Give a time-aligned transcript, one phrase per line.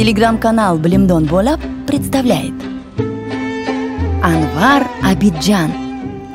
[0.00, 2.54] Телеграм-канал Блимдон Бола представляет.
[4.22, 5.70] Анвар Абиджан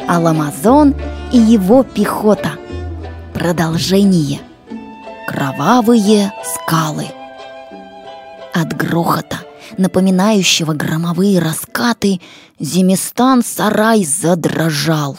[0.08, 0.94] Аламазон
[1.34, 2.60] и его пехота
[3.34, 4.42] Продолжение.
[5.28, 7.08] Кровавые скалы
[8.54, 9.40] От грохота,
[9.80, 12.22] напоминающего громовые раскаты,
[12.60, 15.18] Зимистан-сарай задрожал.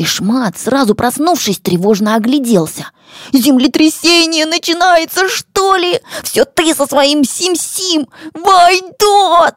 [0.00, 2.90] «И-и-и!» Ишмат, сразу проснувшись, тревожно огляделся.
[3.32, 6.00] «Землетрясение начинается, что ли?
[6.22, 8.08] Все ты со своим Сим-Сим!
[8.32, 9.56] Вайдот!»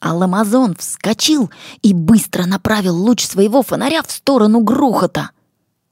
[0.00, 1.50] Аламазон вскочил
[1.82, 5.30] и быстро направил луч своего фонаря в сторону грохота.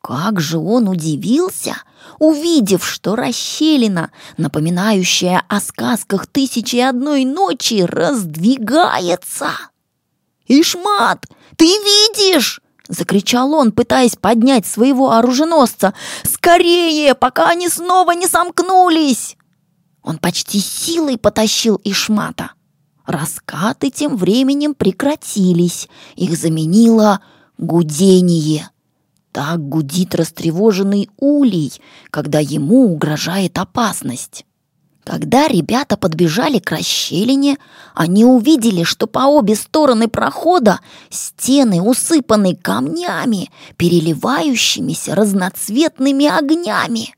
[0.00, 1.76] Как же он удивился,
[2.18, 9.50] увидев, что расщелина, напоминающая о сказках «Тысячи одной ночи», раздвигается.
[10.46, 11.26] «Ишмат,
[11.56, 15.94] ты видишь?»— закричал он, пытаясь поднять своего оруженосца.
[16.22, 19.36] «Скорее, пока они снова не сомкнулись!»
[20.02, 22.52] Он почти силой потащил Ишмата.
[23.04, 25.88] Раскаты тем временем прекратились.
[26.14, 27.20] Их заменило
[27.58, 28.70] гудение.
[29.32, 31.72] Так гудит растревоженный улей,
[32.10, 34.45] когда ему угрожает опасность.
[35.06, 37.58] Когда ребята подбежали к расщелине,
[37.94, 47.14] они увидели, что по обе стороны прохода стены усыпаны камнями, переливающимися разноцветными огнями.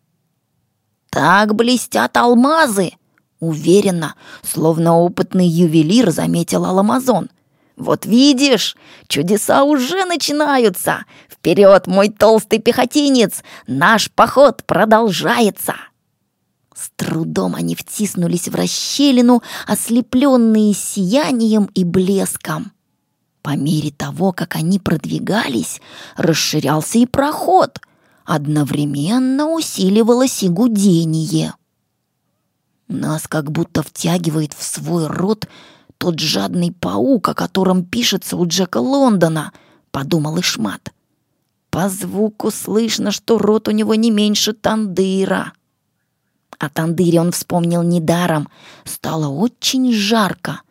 [1.08, 2.92] Так блестят алмазы,
[3.40, 7.30] уверенно, словно опытный ювелир заметил Аламазон.
[7.78, 11.06] Вот видишь, чудеса уже начинаются.
[11.30, 15.74] Вперед, мой толстый пехотинец, наш поход продолжается.
[17.08, 22.72] Трудом они втиснулись в расщелину, ослепленные сиянием и блеском.
[23.40, 25.80] По мере того, как они продвигались,
[26.18, 27.80] расширялся и проход.
[28.26, 31.54] Одновременно усиливалось и гудение.
[32.88, 35.48] Нас как будто втягивает в свой рот
[35.96, 39.54] тот жадный паук, о котором пишется у Джека Лондона,
[39.92, 40.92] подумал Ишмат.
[41.70, 45.54] По звуку слышно, что рот у него не меньше тандыра.
[46.58, 48.48] О тандыре он вспомнил недаром.
[48.84, 50.62] Стало очень жарко.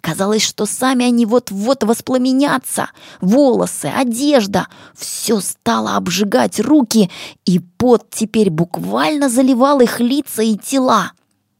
[0.00, 2.90] Казалось, что сами они вот-вот воспламенятся.
[3.20, 7.10] Волосы, одежда— все стало обжигать руки,
[7.44, 11.12] и пот теперь буквально заливал их лица и тела.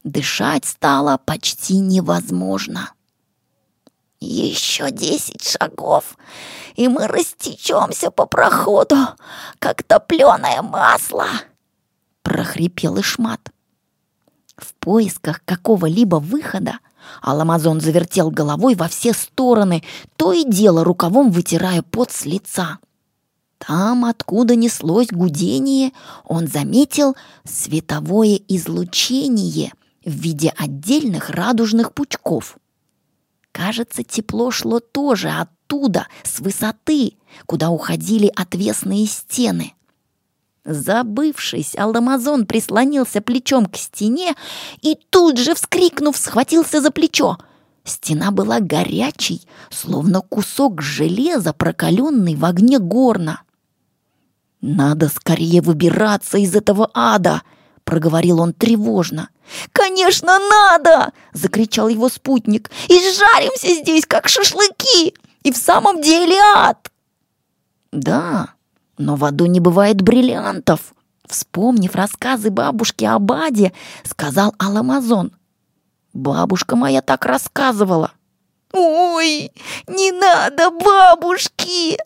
[0.03, 2.91] Дышать стало почти невозможно.
[4.19, 6.17] «Еще десять шагов,
[6.75, 8.97] и мы растечемся по проходу,
[9.59, 11.27] как топленое масло!»—
[12.23, 13.51] прохрипел Ишмат.
[14.57, 16.79] В поисках какого-либо выхода
[17.21, 19.83] Аламазон завертел головой во все стороны,
[20.15, 22.79] то и дело рукавом вытирая пот с лица.
[23.59, 25.91] Там, откуда неслось гудение,
[26.25, 29.73] он заметил световое излучение
[30.05, 32.57] в виде отдельных радужных пучков.
[33.51, 37.13] Кажется, тепло шло тоже оттуда, с высоты,
[37.45, 39.73] куда уходили отвесные стены.
[40.67, 44.35] Забывшись, Алдамазон прислонился плечом к стене
[44.81, 47.37] и тут же, вскрикнув, схватился за плечо.
[47.85, 53.43] Стена была горячей, словно кусок железа, прокаленный в огне горна.
[54.59, 57.43] «Надо скорее выбираться из этого ада!»—
[57.85, 59.29] проговорил он тревожно.
[59.71, 62.69] «Конечно, надо!»— закричал его спутник.
[62.89, 65.13] «И жаримся здесь, как шашлыки!
[65.43, 66.91] И в самом деле ад!»
[67.93, 68.49] «Да,
[68.97, 70.93] но в аду не бывает бриллиантов.
[71.27, 75.31] Вспомнив рассказы бабушки о Баде, сказал Аламазон.
[76.13, 78.11] Бабушка моя так рассказывала.
[78.73, 79.51] «Ой,
[79.87, 81.97] не надо бабушки!»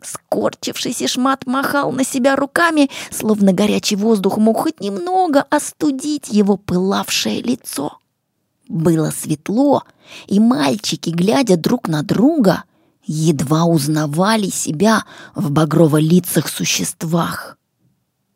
[0.00, 7.42] Скорчившийся шмат махал на себя руками, словно горячий воздух мог хоть немного остудить его пылавшее
[7.42, 7.98] лицо.
[8.68, 9.82] Было светло,
[10.26, 12.64] и мальчики, глядя друг на друга,
[13.08, 15.04] едва узнавали себя
[15.34, 17.56] в багрово-лицах существах.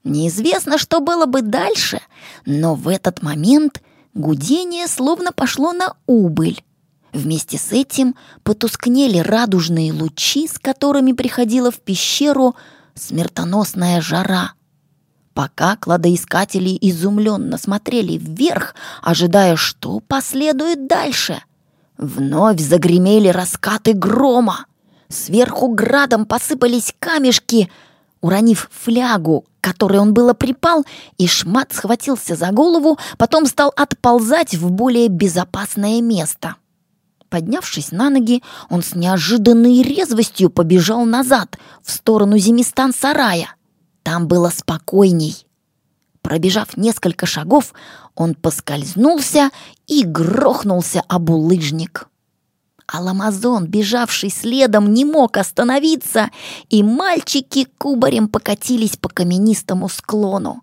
[0.02, 2.00] Неизвестно, что было бы дальше,
[2.44, 3.82] но в этот момент
[4.14, 6.64] гудение словно пошло на убыль.
[7.12, 12.56] Вместе с этим потускнели радужные лучи, с которыми приходила в пещеру
[12.94, 14.54] смертоносная жара.
[15.34, 21.42] Пока кладоискатели изумленно смотрели вверх, ожидая, что последует дальше—
[22.02, 24.66] Вновь загремели раскаты грома.
[25.08, 27.70] Сверху градом посыпались камешки.
[28.20, 30.84] Уронив флягу, к которой он было припал,
[31.16, 36.56] и шмат схватился за голову, потом стал отползать в более безопасное место.
[37.28, 43.54] Поднявшись на ноги, он с неожиданной резвостью побежал назад, в сторону Зимистан-сарая.
[44.02, 45.46] Там было спокойней.
[46.22, 47.74] Пробежав несколько шагов,
[48.14, 49.50] он поскользнулся
[49.86, 52.08] и грохнулся об улыжник.
[52.86, 56.30] Аламазон, бежавший следом, не мог остановиться,
[56.69, 60.62] и мальчики кубарем покатились по каменистому склону.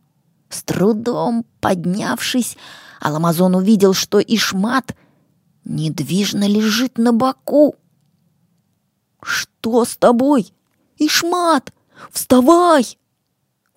[0.50, 2.58] С трудом поднявшись,
[3.02, 4.96] Аламазон увидел, что Ишмат
[5.66, 7.76] недвижно лежит на боку.
[9.22, 10.54] «Что с тобой?
[10.98, 11.74] Ишмат,
[12.12, 12.98] вставай!»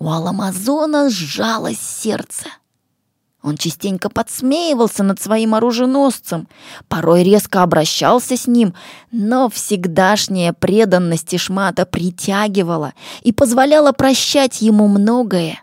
[0.03, 2.47] У Аламазона сжалось сердце.
[3.41, 6.49] Он частенько подсмеивался над своим оруженосцем,
[6.89, 8.75] порой резко обращался с ним,
[9.13, 15.63] но всегдашняя преданность Ишмата притягивала и позволяла прощать ему многое.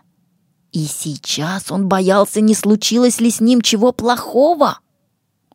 [0.72, 4.78] И сейчас он боялся, не случилось ли с ним чего плохого.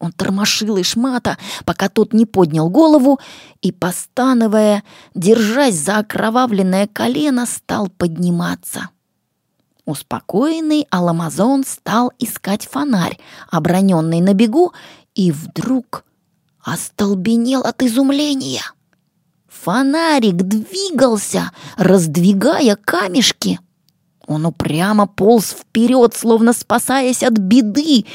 [0.05, 3.19] Он тормошил Ишмата, пока тот не поднял голову
[3.63, 4.83] и, постановая,
[5.15, 8.89] держась за окровавленное колено, стал подниматься.
[9.85, 13.17] Успокоенный Аламазон стал искать фонарь,
[13.49, 14.73] оброненный на бегу,
[15.15, 16.05] и вдруг
[16.63, 18.61] остолбенел от изумления.
[19.47, 23.59] Фонарик двигался, раздвигая камешки.
[24.27, 28.05] Он упрямо полз вперед, словно спасаясь от беды,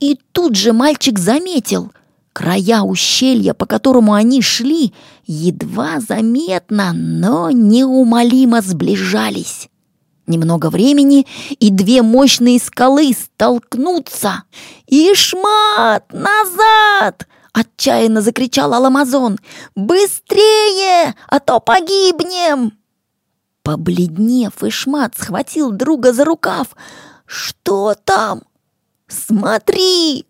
[0.00, 1.92] и тут же мальчик заметил—
[2.38, 4.94] Края ущелья, по которому они шли,
[5.26, 9.68] едва заметно, но неумолимо сближались.
[10.28, 11.26] Немного времени,
[11.58, 14.44] и две мощные скалы столкнутся.
[14.86, 16.04] «Ишмат!
[16.12, 19.38] Назад!»— отчаянно закричал Аламазон.
[19.74, 22.72] «Быстрее, а то погибнем!»
[23.64, 26.68] Побледнев, Ишмат схватил друга за рукав.
[27.26, 28.42] «Что там?
[29.08, 30.26] Смотри!»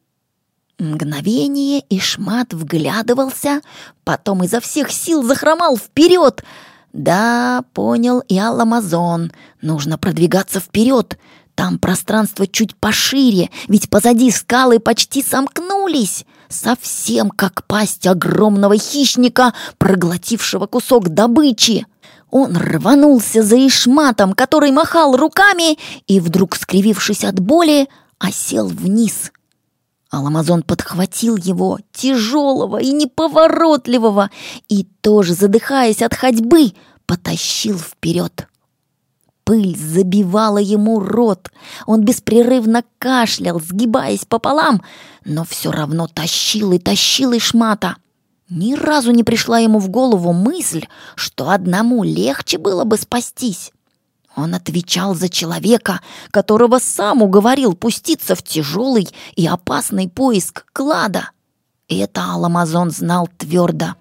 [0.79, 3.63] Мгновение Ишмат вглядывался,
[4.05, 6.45] потом изо всех сил захромал вперед—
[6.93, 9.33] да, понял и Аламазон.
[9.61, 11.19] Нужно продвигаться вперед.
[11.55, 16.25] Там пространство чуть пошире, ведь позади скалы почти сомкнулись.
[16.49, 21.87] Совсем как пасть огромного хищника, проглотившего кусок добычи.
[22.31, 29.32] Он рванулся за Ишматом, который махал руками, и вдруг, скривившись от боли, осел вниз.
[30.11, 34.31] Аламазон подхватил его, тяжелого и неповоротливого,
[34.69, 36.73] и тоже, задыхаясь от ходьбы,
[37.06, 38.49] потащил вперед.
[39.44, 41.50] Пыль забивала ему рот.
[41.87, 44.82] Он беспрерывно кашлял, сгибаясь пополам,
[45.25, 47.97] но все равно тащил и тащил Ишмата.
[48.50, 53.73] Ни разу не пришла ему в голову мысль, что одному легче было бы спастись.
[54.38, 56.00] Он отвечал за человека,
[56.31, 61.31] которого сам уговорил пуститься в тяжелый и опасный поиск клада.
[61.88, 63.96] Это Аламазон знал твердо.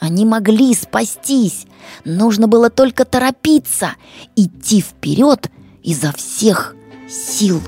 [0.00, 1.66] Они могли спастись.
[2.06, 3.90] Нужно было только торопиться,
[4.36, 5.50] идти вперед
[5.82, 6.74] изо всех
[7.06, 7.60] сил.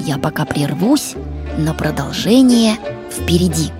[0.00, 1.14] Я пока прервусь,
[1.56, 2.76] но продолжение
[3.10, 3.72] впереди.